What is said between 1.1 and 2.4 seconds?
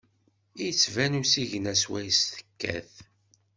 usigna syawes